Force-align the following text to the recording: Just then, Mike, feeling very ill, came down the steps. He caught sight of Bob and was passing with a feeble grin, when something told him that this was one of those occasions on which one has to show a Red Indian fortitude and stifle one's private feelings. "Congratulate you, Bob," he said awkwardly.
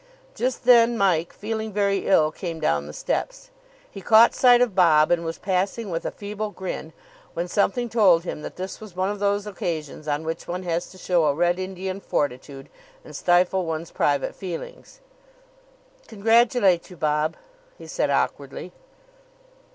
Just 0.33 0.65
then, 0.65 0.97
Mike, 0.97 1.31
feeling 1.31 1.71
very 1.71 2.07
ill, 2.07 2.31
came 2.31 2.59
down 2.59 2.87
the 2.87 2.91
steps. 2.91 3.51
He 3.91 4.01
caught 4.01 4.33
sight 4.33 4.59
of 4.59 4.73
Bob 4.73 5.11
and 5.11 5.23
was 5.23 5.37
passing 5.37 5.91
with 5.91 6.05
a 6.07 6.11
feeble 6.11 6.49
grin, 6.49 6.91
when 7.35 7.47
something 7.47 7.87
told 7.87 8.23
him 8.23 8.41
that 8.41 8.55
this 8.55 8.81
was 8.81 8.95
one 8.95 9.09
of 9.11 9.19
those 9.19 9.45
occasions 9.45 10.07
on 10.07 10.23
which 10.23 10.47
one 10.47 10.63
has 10.63 10.89
to 10.89 10.97
show 10.97 11.25
a 11.27 11.35
Red 11.35 11.59
Indian 11.59 11.99
fortitude 12.01 12.67
and 13.05 13.15
stifle 13.15 13.63
one's 13.63 13.91
private 13.91 14.33
feelings. 14.33 15.01
"Congratulate 16.07 16.89
you, 16.89 16.97
Bob," 16.97 17.35
he 17.77 17.85
said 17.85 18.09
awkwardly. 18.09 18.71